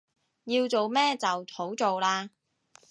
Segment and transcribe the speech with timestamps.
[0.45, 2.29] 要做咩就好做喇